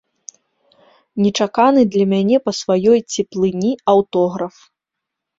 Нечаканы 1.25 1.81
для 1.95 2.05
мяне 2.13 2.37
па 2.47 2.51
сваёй 2.61 2.99
цеплыні 3.17 3.71
аўтограф. 3.93 4.55